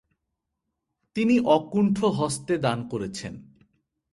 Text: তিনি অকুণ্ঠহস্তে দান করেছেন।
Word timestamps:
তিনি 1.15 1.35
অকুণ্ঠহস্তে 1.39 2.53
দান 2.57 2.79
করেছেন। 2.87 3.33